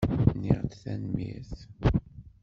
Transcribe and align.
Nniɣ-d 0.37 0.71
tanemmirt. 0.81 1.51